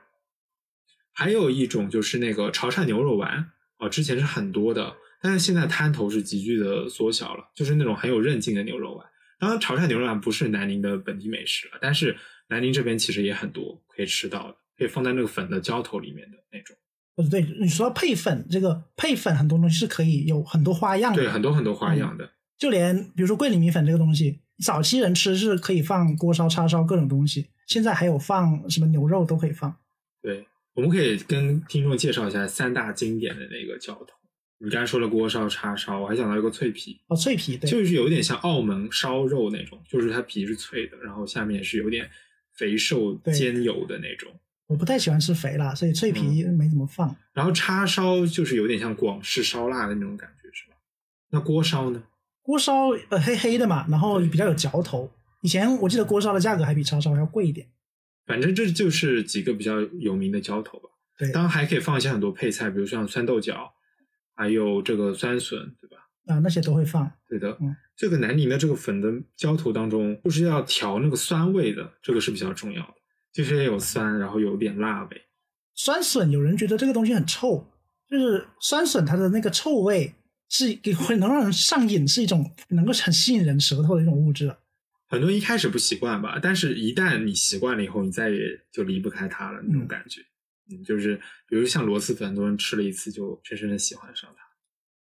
[1.14, 9.08] 还有一种就是那个潮汕牛肉丸，哦，之前是很多的，但是现在摊头是急剧的缩小了，就是那种很有韧劲的牛肉丸。
[9.40, 12.18] 当然，潮汕牛肉丸不是南宁的本地美食了，但是
[12.50, 16.76] 南宁这边其实也很多可以吃到的，可以放在那个粉的浇头里面的那种。
[17.24, 21.22] 不对，你说到配粉，这个配粉很多东西是可以有很多花样的。
[21.22, 22.30] 对，很多很多花样的。
[22.58, 29.76] 就连比如说桂林米粉这个东西，早期人吃是可以放锅烧、叉烧各种东西，现在还有放什么牛肉都可以放。
[30.22, 34.08] 对，我们可以跟听众介绍一下三大经典的那个浇头。
[34.62, 42.10] 你刚才说了锅烧、叉烧，我还想到一个脆皮，哦，脆皮对，就是有点像澳门烧肉那种，就是它皮是脆的，然后下面是有点
[42.56, 44.30] 肥瘦对煎油的那种。
[44.70, 47.16] 我不太喜欢吃肥辣，所以脆皮没怎么放。
[47.34, 50.76] 然后叉烧就是有点像广式烧腊的那种感觉，是吧？
[51.32, 52.04] 那锅烧呢？
[52.44, 55.12] 锅烧呃黑黑的嘛，然后比较有嚼头。
[55.42, 57.68] 以前我记得锅烧的价格还比叉烧要贵一点。
[58.28, 60.90] 反正这就是几个比较有名的浇头吧。
[61.18, 63.74] 对，当然还可以放一些很多配菜，比如像酸豆角，
[64.36, 65.98] 还有这个酸笋，对吧？
[66.28, 67.12] 啊，那些都会放。
[67.28, 72.94] 对的，嗯这个南宁的这个粉的浇头当中，就是要调那个酸味的，这个是比较重要的，
[73.32, 75.22] 就是有酸，然后有点辣呗。
[75.76, 77.66] 酸笋有人觉得这个东西很臭，
[78.10, 80.14] 就是酸笋它的那个臭味
[80.50, 84.56] 是给会能让人上瘾，是一种能够很吸引人舌头的一种物质。
[85.08, 88.40] 很多人一开始不习惯吧，但是一旦你习惯了以后，你再也
[88.72, 90.22] 就离不开它了那种嗯感觉。
[90.72, 91.16] 嗯，就是
[91.48, 94.44] 比如像螺蛳粉，很多人吃了一次就深深的喜欢上它。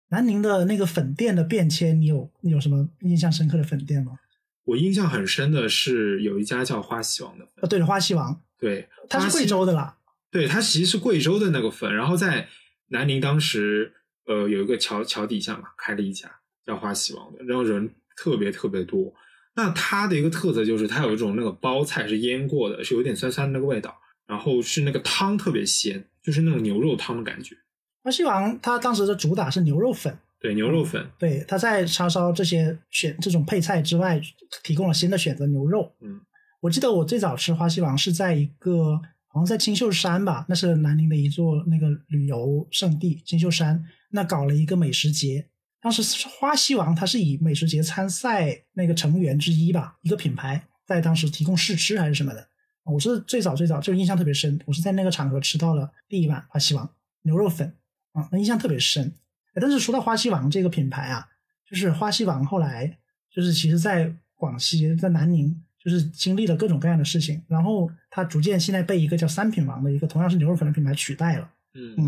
[0.10, 4.20] 南宁的那个粉店的变迁，你有你有什么印象深刻的粉店吗？
[4.66, 9.98] 我印象很深的是有一家叫花溪王的粉，哦，对了，花溪王，对，它是贵州的啦。
[10.30, 12.50] 对，它其实是贵州的那个粉，然后在
[12.90, 13.94] 南宁当时
[14.28, 16.30] 呃有一个桥桥底下嘛，开了一家
[16.66, 19.14] 叫花溪王的，然后人特别特别多。
[19.56, 23.98] 那它的一个特色就是它有一种那个包菜是腌过的，是有点酸酸的那个味道，
[24.28, 27.56] 然后是那个汤特别鲜，就是那种牛肉汤的感觉。
[28.04, 34.22] 花溪王它当时的主打是牛肉粉，对，牛肉粉，对，它在叉烧这些选这种配菜之外，
[34.64, 35.92] 提供了新的选择牛肉。
[36.02, 36.22] 嗯，
[36.62, 45.48] 我记得我最早吃花溪王是在一个好像在青秀山吧，那是南宁的一座那个旅游胜地，青秀山那搞了一个美食节。
[45.82, 52.48] 当时是花溪王它是以美食节参赛那个成员之一吧，一个品牌在当时提供试吃还是什么的。
[52.84, 56.88] 我是最早最早就印象特别深，我是在那个场合吃到了第一碗花溪王
[57.24, 57.76] 牛肉粉
[58.14, 59.14] 啊，那印象特别深。
[59.62, 61.28] 但是说到花溪王这个品牌啊，
[61.70, 62.98] 就是花溪王后来
[63.34, 71.50] 就是其实在广西在南宁就是经历了各种各样的事情，然后它逐渐现在被一个叫三品王的一个同样是牛肉粉的品牌取代了。
[71.74, 72.06] 嗯嗯，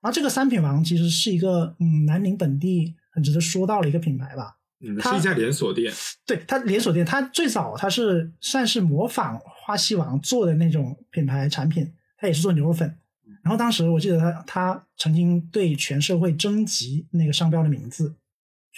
[0.00, 4.56] 然后这个三品王其实是一个嗯南宁本地很值得说到的一个品牌吧。
[4.80, 5.92] 嗯，是一家连锁店。
[6.26, 12.96] 对它连锁店，它最早它是算是模仿花溪王做的那种品牌产品，它也是做牛肉粉。
[13.42, 18.14] 然后当时我记得他他曾经对全社会征集那个商标的名字，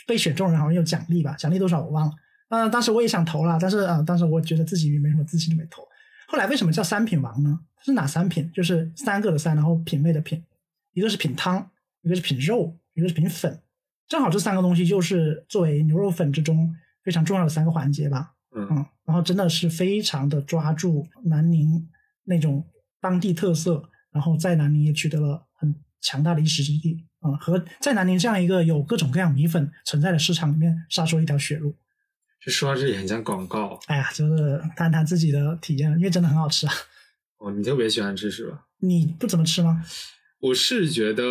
[0.06, 2.12] 被选中人好像有奖励吧，奖励多少我忘了。
[2.48, 5.82] 嗯，当时我也想投了，但是啊、呃当时我觉得自己没什么自信就没投。
[6.28, 7.60] 后来为什么叫三品王呢？
[7.84, 8.50] 是哪三品？
[8.52, 10.42] 就是三个的三，然后品味的品，
[10.92, 11.70] 一个是品汤，
[12.02, 13.60] 一个是品肉，一个是品粉。
[14.06, 18.34] 正好这三个东西就是作为牛肉粉之中非常重要的三个环节吧。
[18.54, 21.88] 嗯嗯，然后真的是非常的抓住南宁
[22.24, 22.64] 那种
[23.00, 31.74] 当地特色，然后在南宁也取得了很强大的一席之地啊、嗯和在南宁这样一个有各种各样米粉存在的市场里面杀出一条血路。
[32.40, 36.72] 这说到这里很像广告哎呀，就是谈谈自己的体验，因为真的很好吃啊。
[37.38, 38.66] 哦，你特别喜欢吃是吧？
[38.80, 39.84] 你不怎么吃吗？
[40.40, 41.24] 我是觉得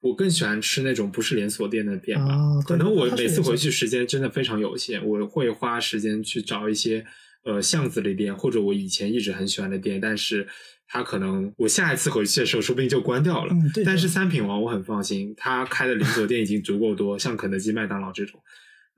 [0.00, 2.34] 我更喜欢吃那种不是连锁店的店吧。
[2.34, 7.04] 哦可能我每次回去时间真的非常有限，我会花时间去找一些
[7.44, 10.48] 呃巷子里店，或者我以前一直很喜欢的店，但是
[10.88, 13.52] 它可能我下一次回去的时候，说不定就关掉了。
[13.52, 13.84] 嗯，对。
[13.84, 18.40] 但是三品王我很放心，他开的连锁店已经足够多，像肯德基、麦当劳这种，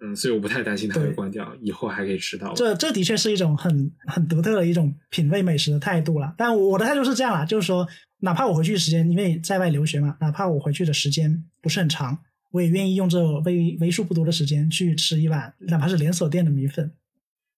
[0.00, 2.52] 嗯，所以我不太担心它会关掉，以后还可以吃到。
[2.54, 6.34] 这这的确是一种很很独特的一种品味美食的态度了。
[6.36, 7.88] 但我的态度是这样啦，就是说，
[8.20, 12.18] 哪怕我回去的时间，因为在外留学嘛，哪怕我回去的时间不是很长，
[12.52, 16.92] 我也愿意用这为为数不多的时间去吃一碗，哪怕是连锁店的米粉。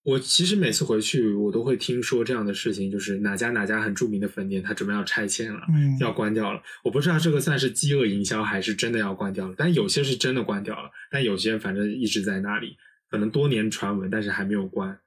[0.03, 6.63] 我其实每次回去，我都会听说这样的事情，就是哪家哪家很著名的粉店，它准备要拆迁了，嗯，要关掉了。
[6.83, 9.55] 我不知道这个算是饥饿营销，还是真的要关掉了。
[9.59, 12.77] 但有些是真的关掉了，但有些反正一直在那里，
[13.11, 14.99] 可能多年传闻，但是还没有关。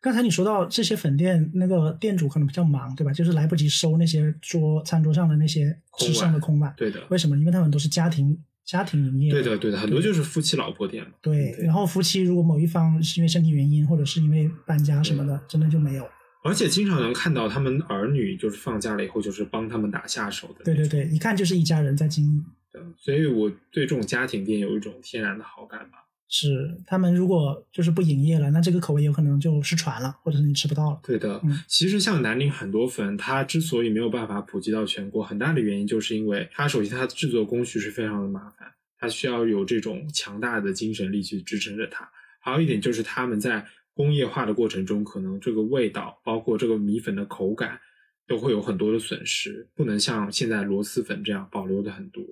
[0.00, 3.12] 刚才你说到这些粉店，那个店主可能比较忙，对吧？
[3.12, 6.74] 就是来不及收那些桌餐桌上的那些空吃剩的空碗。
[6.76, 7.36] 对的，为什么？
[7.38, 9.30] 因为他们都是家庭家庭营业。
[9.30, 11.10] 对的，对的，很多就是夫妻老婆店嘛。
[11.20, 16.08] 对，对然后夫妻如果某一方是因为身体原因，或者是因为搬家什么的，真的就没有。
[16.44, 20.64] 而且经常能看到他们儿女就是放假了以后，就是帮他们打下手的。
[20.64, 22.44] 对对对，一看就是一家人在经营。
[22.72, 26.01] 对，所以我对这种家庭店有一种天然的好感吧。
[26.34, 30.98] 是他们如果就是不营业了，那这个口味有可能就失传了，或者是你吃不到了。
[31.02, 38.66] 对的，嗯其实像南宁很多粉，它之所以没有办法普及到全国，很大的原因就是因为它首先它的制作工序是非常的麻烦，
[38.98, 42.10] 它需要有这种强大的精神力去支撑着它。
[42.40, 47.78] 还有一点就是他们在工业化的过程中，可能这个味道，包括这个米粉的口感，
[48.26, 52.24] 都会有很多的损失，不能像现在螺蛳粉这样保留的很多。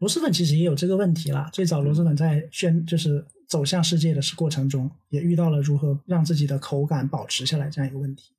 [0.00, 1.48] 螺蛳粉其实也有这个问题啦。
[1.52, 8.32] 最早螺蛳粉在宣就是走向世界的过程中，也遇到了如何让自己的口感保持下来这样一个问题。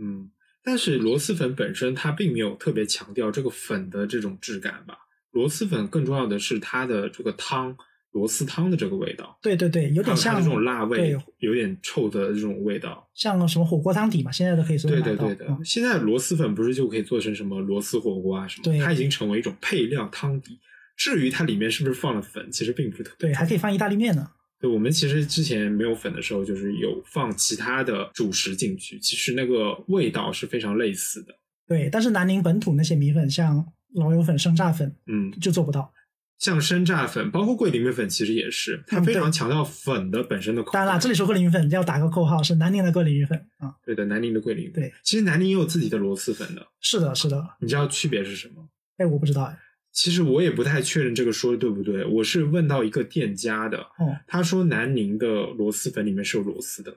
[0.00, 0.30] 嗯，
[0.64, 4.96] 但是螺蛳粉本身它并没有特别强调这个粉的这种质感吧。
[5.32, 7.76] 螺蛳粉更重要的是它的这个汤，
[8.12, 13.06] 螺蛳汤的这个味道，对对对，有点像这种辣味，有点臭的这种味道。
[13.14, 15.02] 像什么火锅汤底嘛，现在都可以做对。
[15.02, 18.64] 对对的，嗯现在螺蛳粉不是就可以做成什么螺蛳火锅啊什么？
[18.64, 20.58] 对它已经成为一种配料汤底，
[20.96, 24.30] 至于它里面是不是放了粉，其实并不是特别对，还可以放意大利面呢。
[24.62, 31.34] 对，我们其实之前没有粉的时候，就是有放其他的主食进去，其实那个味道是非常类似的。
[31.66, 35.92] 对，但是南宁本土那些米粉，像老友粉、生榨粉，嗯，就做不到。
[36.38, 40.80] 像生榨粉，包括桂林米粉，其实也是，它嗯非常强调粉的本身的口感。
[40.80, 43.74] 当然了，这里说桂林米粉要打个括号，是南宁的桂林米粉啊。
[43.84, 44.70] 对的，南宁的桂林。
[44.72, 47.44] 对，其实南宁也有自己的螺蛳粉的，是的，是的。
[47.60, 48.68] 你知道区别是什么？
[48.98, 49.56] 哎，我不知道哎。
[49.92, 56.96] 其实我也不太确认这个说的对不对，我是问到一个店家的，哦，他说南宁的螺蛳粉里面是有螺丝的，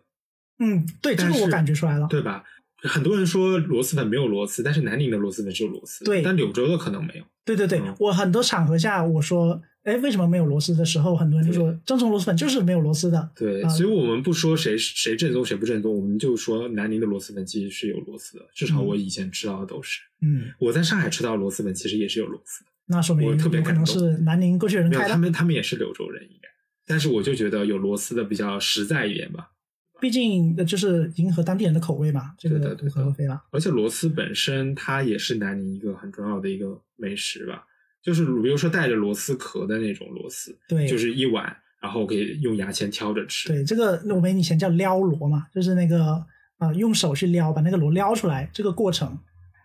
[0.59, 2.07] 嗯，对，这个我感觉出来了。
[2.09, 2.43] 对吧？
[2.77, 7.23] 很多人说螺蛳粉没有螺丝，但是南宁的螺蛳粉是有螺丝，对但柳州的可能没有。
[7.43, 13.29] 对对对，嗯我很多场合下我说，哎，为什么没有螺丝的时候，很多人就说正宗螺蛳粉就是没有螺丝的。
[13.35, 20.01] 对，啊所以我们不说谁谁正宗谁不正宗，我们就说南宁的螺蛳粉其实是有螺丝的，至少嗯我以前吃到的都是。
[20.21, 25.09] 嗯，我在上海吃到的螺蛳粉其实也是有螺丝的，那说明我特别可能是南宁过去人开的。
[25.09, 26.47] 他们他们也是柳州人应该，
[26.85, 29.51] 但是我就觉得有螺丝的比较实在一点吧。
[29.99, 33.41] 毕竟呃就是迎合当地人的口味嘛，这个无对的对的可厚非了。
[33.51, 37.63] 而且螺丝本身它也是南宁一个很重要的一个美食吧，
[38.03, 43.47] 就是比如说带着螺丝壳的那种螺丝，对，就是一碗，然后可以用牙签挑着吃。
[43.47, 46.03] 对这个我们以前叫撩螺嘛，就是那个
[46.57, 49.17] 啊、呃用手去撩，把那个螺撩出来这个过程，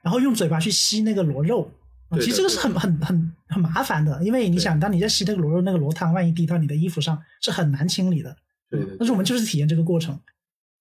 [0.02, 1.70] 然后用嘴巴去吸那个螺肉。
[2.18, 8.36] 其实这个是很很很很麻烦的，因为你想，当你在吸那个螺肉，那个螺汤万一滴到你的衣服上，是很难清理的。
[8.68, 10.18] 对的但是我们就是体验这个过程。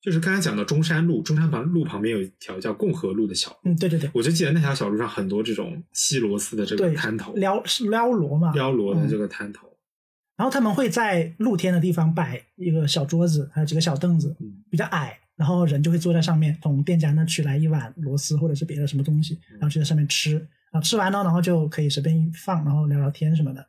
[0.02, 9.68] 就是刚才讲到中山路，中山旁路旁边有一条叫共和路的小路，嗯，对对对，我就记得那条小路上很多这种吸螺丝的这个摊头，撩是撩螺嘛，撩螺的这嗯个摊头。
[10.38, 23.62] 然后他们会在露天的地方摆一个小桌子，还有几个小凳子，嗯比较矮，然后人就会坐在上面，从店家那取来一碗螺丝或者是别的什么东西，然后就在上面吃，然后吃完了，然后就可以随便一放，然后聊聊天什么的。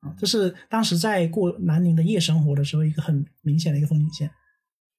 [0.00, 4.30] 啊，这是当时在过南宁的夜生活的时候一个很明显的一个风景线。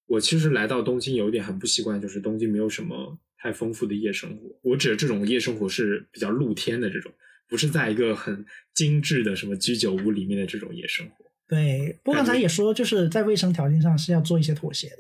[0.08, 4.44] 我其实来到东京有一点很不习惯，就是东京没有什么太丰富的夜生活。
[4.62, 7.12] 我指的这种夜生活是比较露天的这种，
[7.48, 11.26] 不是在一个很精致的什么居酒屋里面的这种夜生活。
[11.48, 14.98] 对，不过刚才也说，就是在卫生条件上是要做一些妥协的，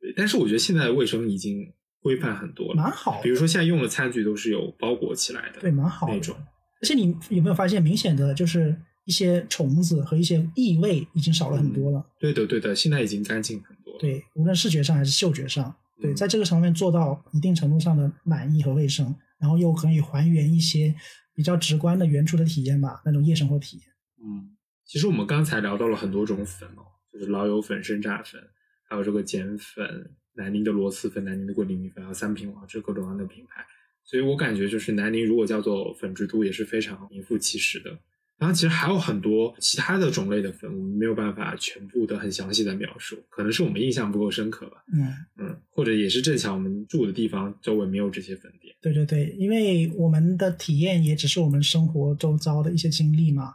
[0.00, 1.72] 对，但是我觉得现在的卫生已经
[2.06, 6.36] 规范很多了，蛮好比如说现在用的餐具都是有包裹起来的，对，蛮好的那种。
[6.80, 12.06] 而且你有没有发现，明显的就是一些虫子和一些异味已经少了很多了。
[12.20, 13.98] 对的，对的，现在已经干净很多了。
[13.98, 20.94] 对，无论视觉上还是嗅觉上，对，嗯在这个层面做到一定程度上的满意和卫生，然后又可以还原一些
[21.34, 23.86] 比较直观的原初的体验吧，那种夜生活体验。
[24.22, 28.40] 嗯，其实我们刚才聊到了很多种粉哦，就是老友粉、生榨粉，
[28.88, 33.64] 还有这个碱粉、南宁的螺蛳粉、南宁的桂林米粉，还有三品王这各种各样的品牌。
[34.04, 37.98] 所以我感觉就是南宁如果叫做粉之都，也是非常名副其实的。
[38.38, 44.84] 然后其实还有很多其他的种类的粉，我们没有办法全部的很详细的描述，可能是我们印象不够深刻吧。
[44.92, 48.76] 嗯，嗯，或者也是正巧我们住的地方周围没有这些粉店。
[48.82, 53.54] 对对对，因为我们的体验也只是我们生活周遭的一些经历嘛。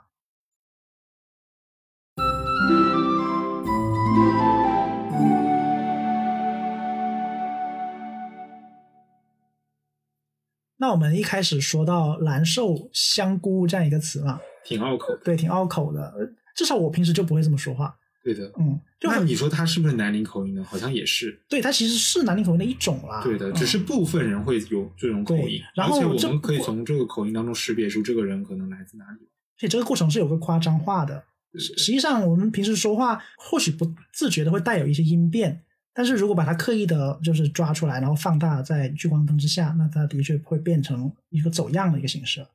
[10.81, 15.15] 那我们一开始说到蓝瘦香菇这样一个词嘛，挺拗口。
[15.23, 16.01] 对，挺拗口的。
[16.17, 17.95] 呃至少我平时就不会这么说话。
[18.23, 18.51] 对的。
[18.59, 20.63] 嗯，就那你说它是不是南宁口音呢？
[20.63, 21.39] 好像也是。
[21.47, 23.21] 对，它其实是南宁口音的一种啦。
[23.23, 29.27] 对的，嗯只是部分人会有这种口音对，然后而且我们可以从这个口音当中识别出这个人可能来自哪里。
[29.57, 31.23] 而且这个过程是有个夸张化的。
[31.53, 42.47] 实实际上，我们平时说话或许不自觉的会带有一些音变，但是如果把它刻意的，就是抓出来，然后放大在聚光灯之下，那它的确会变成一个走样的一个形式。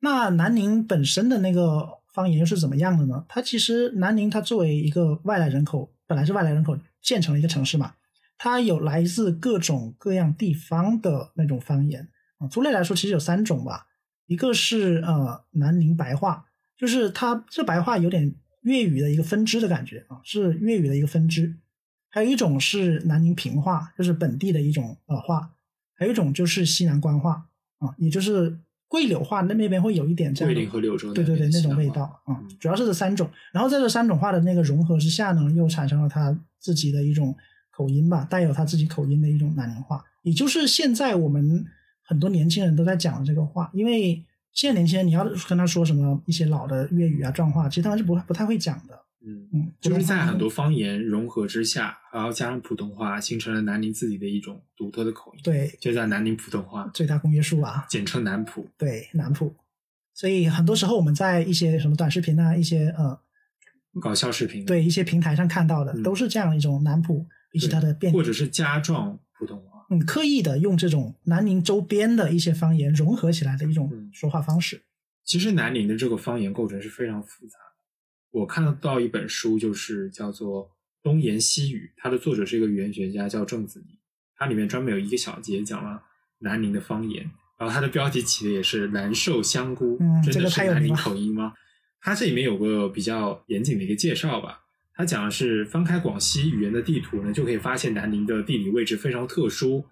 [0.00, 3.26] 那南宁本身的那个方言又是怎么样的呢？
[3.28, 7.92] 它其实南宁它作为一个外来人口，本来是外来人口建成了一个城市嘛，
[8.38, 12.48] 它有来自各种各样地方的那种方言啊。
[12.48, 13.86] 粗略来说，其实有三种吧，
[14.26, 16.46] 一个是呃南宁白话，
[16.78, 21.58] 就是它这白话有点粤语的一个分支的感觉啊，是粤语的一个分支。
[22.10, 25.50] 还有一种是南宁平话，就是本地的一种呃话，
[25.94, 27.46] 还有一种就是西南官话
[27.78, 28.58] 啊，也就是
[28.88, 33.30] 桂柳话那那边会有一点这样桂林和柳州对对对，那种味道啊、嗯，主要是这三种。
[33.52, 37.32] 然后在这三种话的那个融合之下呢，又产生了他自己的一种
[37.70, 41.64] 口音吧，带有他自己口音的一种南宁话，也就是现在我们
[42.02, 43.70] 很多年轻人都在讲的这个话。
[43.72, 49.00] 因为现在年轻人你要跟他说什么一些老的粤语啊、壮话，其实他们是不不太会讲的。
[49.26, 58.66] 嗯，嗯，就是在很多方言融合之下，然后加上普通话，形成了南宁自己的一种独特的口音，对就在南宁普通话，最大公约数啊，简称南普。
[58.78, 59.54] 对南普。
[60.14, 63.18] 所以很多时候我们在一些什么短视频啊，一些呃
[64.00, 69.86] 搞笑视频，对一些平台上看到的，嗯都是这样一种南普以及它的变或者是加壮普通话。
[69.90, 74.82] 嗯，刻意的用这种南宁周边的一些方言融合起来的一种嗯说话方式。
[75.24, 77.69] 其实南宁的这个方言构成是非常复杂的。
[78.30, 80.66] 我看到一本书，就是叫做
[81.02, 83.98] 《东言西语》，它的作者是一个语言学家，叫郑子怡。
[84.36, 86.02] 它里面专门有一个小节讲了
[86.38, 91.52] 南宁的方言，然后它的标题起的也是“南寿香菇”，真嗯这个的是南宁口音吗？
[92.00, 94.62] 它这里面有个比较严谨的一个介绍吧。
[94.94, 99.86] 它讲的是翻开广西语言的地图呢，就可以发现南宁的地理位置非常特殊。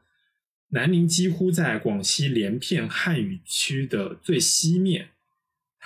[0.71, 5.11] 南宁几乎在广西连片汉语区的最西面，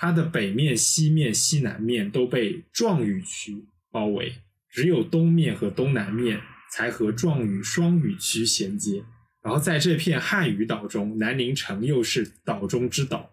[0.03, 4.33] 它的北面、西面、西南面都被壮语区包围，
[4.69, 6.41] 只有东面和东南面
[6.73, 9.01] 才和壮语双语区衔接。
[9.41, 13.31] 然后在这片汉语岛中，南宁城又是岛中之岛。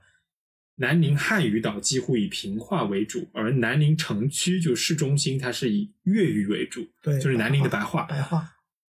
[0.76, 8.04] 南宁汉语岛几乎以平话为主，而南宁城区就市中心，它是以粤语为主，对，就是南宁的白话。
[8.04, 8.48] 白话，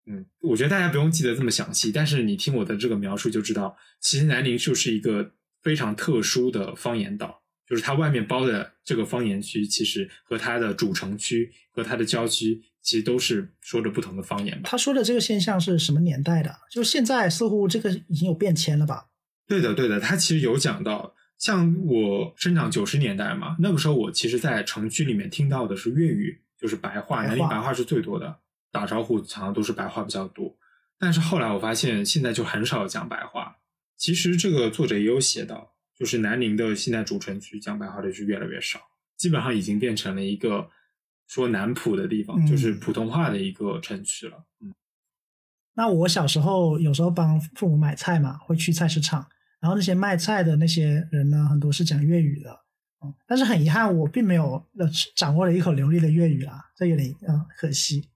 [0.06, 14.70] 嗯，我觉得大家不用记得这么详细，但是你听我的这个描述就知道，其实南宁就是一个非常特殊的方言岛，就是它外面包的这个方言区，其实和它的主城区和它的郊区，其实都是说着不同的方言吧。
[14.70, 16.54] 他说的这个现象是什么年代的？
[16.70, 19.08] 就是现在似乎这个已经有变迁了吧？
[19.48, 28.40] 对的，对的，他其实有讲到，像我生长九十年代嘛，那个时候我其实，在城区里面听到的是粤语，就是白话，南宁白话是最多的，
[28.72, 30.58] 打招呼常常都是白话比较多。
[30.98, 33.58] 但是后来我发现，现在就很少讲白话。
[33.98, 35.73] 其实这个作者也有写到，
[36.04, 38.78] 就是南宁的现在主城区讲白话的是越来越少，
[39.16, 40.70] 基本上已经变成了一个
[41.28, 44.44] 说南普的地方，嗯就是普通话的一个城区了。
[44.60, 44.74] 嗯，
[45.76, 49.26] 那我小时候有时候帮父母买菜嘛，会去菜市场，
[49.62, 52.52] 然后那些卖菜的那些人呢，很多是讲粤语的，
[53.06, 54.86] 嗯，但是很遗憾，我并没有呃
[55.16, 58.10] 掌握了一口流利的粤语啦，这有点嗯可惜。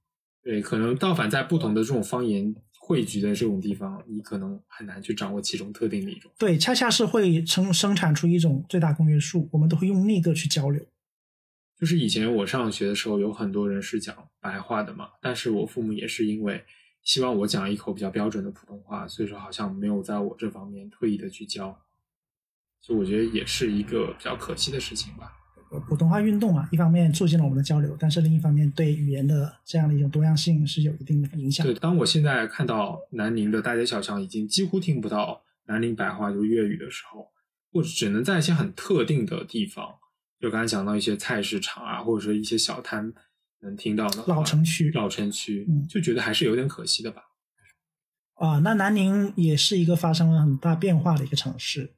[0.44, 2.54] 对，可能倒反在不同的这种方言
[2.88, 6.32] 汇聚的这种地方，你可能很难去掌握其中特定的一种。
[6.38, 10.82] 对，恰恰是会生生产出一种最大公约数，我们都会用那个去交流。
[11.78, 16.64] 就是以前我上学的时候，有很多人是讲白话的嘛，但是我父母也是因为
[17.04, 21.78] 希望我讲一口比较标准的普通话，所以说好像没有在我这方面特意的去教，
[22.80, 25.34] 所以我觉得也是一个比较可惜的事情吧。
[25.72, 31.74] 呃普通话运动嘛，一方面促进了我们的交流，但是另一方面对语言的这样的一种多样性是有一定的影响对，。
[31.76, 37.28] 当我现在看到南宁的大街小巷已经几乎听不到南宁白话就是粤语的时候，
[37.72, 39.96] 或者只能在一些很特定的地方，
[40.40, 43.14] 就刚才讲到一些菜市场啊，或者说一些小摊
[43.62, 47.24] 能听到的老城区老城区，嗯就觉得还是有点可惜的吧。
[48.36, 51.96] 啊，那南宁也是一个发生了很大变化的一个城市。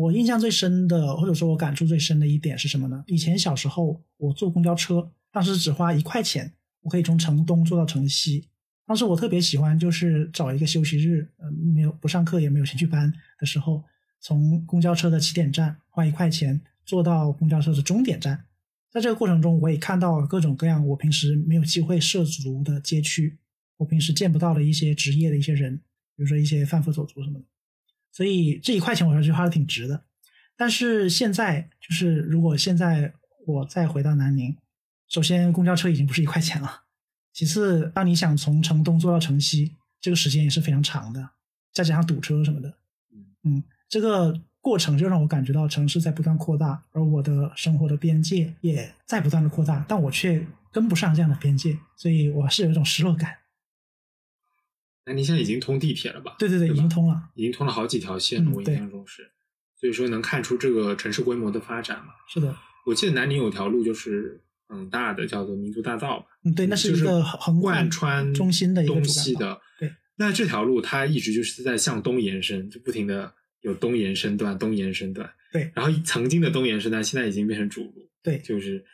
[0.00, 3.04] 我印象最深的，或者说我感触最深的一点是什么呢？
[3.06, 8.48] 以前小时候我坐公交车，当时只花一块钱，我可以从城东坐到城西。
[8.86, 13.84] 当时我特别喜欢，就是找一个休息日，呃，没有不上课也没有兴趣班的时候，
[14.20, 18.46] 从公交车的起点站花一块钱坐到公交车的终点站。
[18.90, 23.38] 在这个过程中，我也看到了各种各样我平时没有机会涉足的街区，
[23.76, 25.76] 我平时见不到的一些职业的一些人，
[26.16, 27.44] 比如说一些贩夫走卒什么的。
[28.12, 30.04] 所以这一块钱我说句花的挺值的。
[30.56, 33.14] 但是现在就是，如果现在
[33.46, 34.56] 我再回到南宁，
[35.08, 36.82] 首先公交车已经不是一块钱了，
[37.32, 41.30] 其次，当你想从城东坐到城西，这个时间也是非常长的，
[41.72, 42.68] 再加上堵车什么的，
[43.12, 53.38] 嗯嗯，这个过程就让我感觉到城市在不断扩大，而我的生活的边界也在不断的扩大，但我却跟不上这样的边界，所以我是有一种失落感。
[55.10, 56.36] 南宁现在已经通地铁了吧？
[56.38, 59.28] 对对对，吧已经通了，已经通了好几条线了，我印象中是，
[59.74, 62.12] 所以说能看出这个城市规模的发展嘛。
[62.32, 62.54] 是的，
[62.86, 66.26] 我记得南宁有条路就是很大的，叫做民族大道吧。
[66.44, 69.60] 嗯，对，那是一个横贯贯穿中心的一个东西的。
[69.80, 75.28] 对，那这条路它一直就是在向东延伸，就不停的有东延伸段、东延伸段。
[75.52, 78.84] 对然后曾经的东延伸段现在已经变成主路，对，就是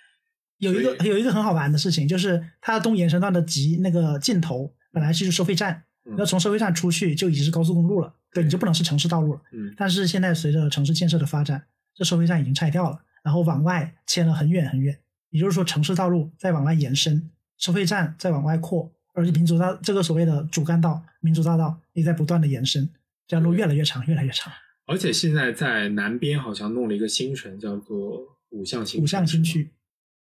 [0.57, 5.85] 有一个有一个很好玩的事情，就是它东延伸段的极那个尽头本来是收费站，嗯
[6.17, 9.41] 要从收费站出去就已经是高速公路了，对，你就不能是城市道路了。
[9.53, 9.73] 嗯。
[9.77, 14.99] 但是现在随着城市建设的发展，这收费站已经拆掉了，然后往外迁了很远很远，
[15.31, 22.89] 也就是说城市道路在往外延伸，收费站在往外扩，而且民族大这个所谓的主干道、民族大道也在不断的延伸，
[23.27, 24.53] 这条路越来越长，越来越长。
[24.87, 29.73] 而且现在在南边好像弄了一个新城，叫做五巷新五巷新区，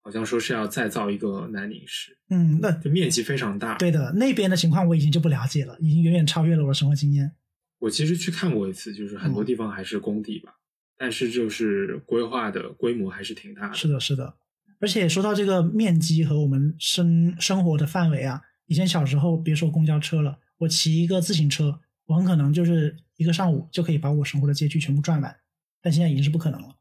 [0.09, 3.75] 好像说是要再造一个南宁市，嗯，那就面积非常大。
[3.75, 7.31] 对的，那边的情况我已经就不了解了，已经远远超越了我的生活经验。
[7.79, 10.55] 我其实去看过一次，就是很多嗯地方还是工地吧，
[10.97, 13.75] 但是就是规划的规模还是挺大的。
[13.75, 14.37] 是的，是的。
[14.81, 25.37] 而且说到这个面积和我们生生活的范围啊，以前小时候别说公交车了，我骑一个自行车，我很可能就是一个上午就可以把我生活的街区全部转完，
[25.83, 26.75] 但现在已经是不可能了。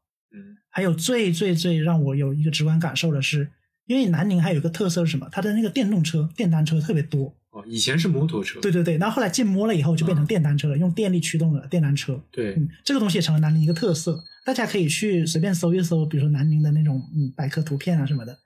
[0.78, 3.50] 嗯还有最最最让我有一个直观感受的是，
[3.86, 5.28] 因为南宁还有一个特色是什么？
[5.32, 7.34] 它的那个电动车、电单车特别多。
[7.50, 8.60] 哦，以前是摩托车。
[8.60, 12.22] 对对对，然后后来禁摩了以后就变成嗯电单车了，用电力驱动的电单车。
[12.30, 18.38] 对嗯，这个东西也成了南宁一个特色，大家可以去随便搜一搜，比如说南宁的那种嗯百科图片啊什么的。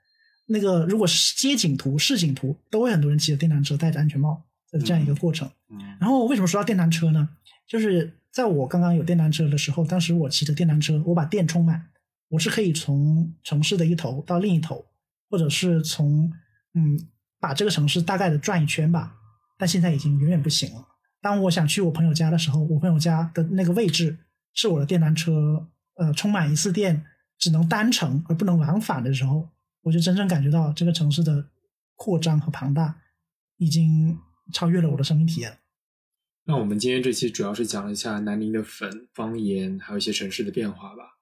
[0.47, 5.49] 那个如果是街景图、市景图，都会很多人骑着电单车，戴着安全帽，这这样一个过程。
[5.69, 7.29] 嗯然后为什么说到电单车呢？
[7.67, 11.85] 就是在我刚刚有电单车的时候，当时我骑着电单车，我把电充满，
[12.33, 14.83] 我是可以从城市的一头到另一头，
[15.29, 16.31] 或者是从
[16.73, 16.97] 嗯
[17.39, 19.15] 把这个城市大概的转一圈吧。
[19.55, 20.83] 但现在已经远远不行了。
[21.21, 24.17] 当我想去我朋友家的时候，我朋友家的那个位置
[24.55, 27.05] 是我的电单车呃充满一次电
[27.37, 29.47] 只能单程而不能往返的时候，
[29.83, 31.49] 我就真正感觉到这个城市的
[31.95, 32.99] 扩张和庞大
[33.57, 34.17] 已经
[34.51, 35.59] 超越了我的生命体验。
[36.45, 41.19] 那我们今天这期主要是讲了一下南宁的粉方言，还有一些城市的变化吧。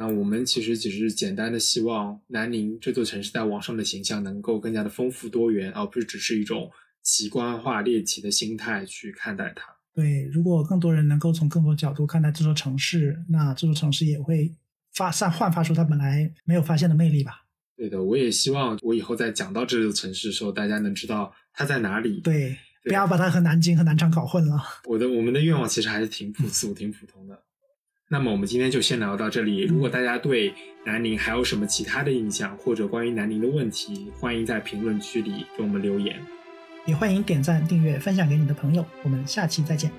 [0.00, 6.70] 那我们其实只是简单的希望南宁这座城市在网上的形象能够更加的丰富多元，而不是只是一种
[7.02, 9.66] 奇观化猎奇的心态去看待它。
[9.92, 14.54] 对，如果更多人能够从更多角度看待这座城市，那这座城市也会
[14.94, 17.46] 发散焕发出它本来没有发现的魅力吧。
[17.76, 22.20] 对的，我也希望我以后在讲到这座城市的时候，大家能知道它在哪里。
[22.20, 24.62] 对，对不要把它和南京和南昌搞混了。
[24.84, 27.42] 我的我们的愿望其实还是挺朴素、挺普通的。
[28.10, 29.64] 那么我们今天就先聊到这里。
[29.64, 30.54] 如果大家对
[30.86, 36.16] 南宁还有什么其他的印象，或者关于南宁的问题，欢迎在评论区里给我们留言。
[36.86, 38.82] 也欢迎点赞、订阅、分享给你的朋友。
[39.02, 39.92] 我们下期再见。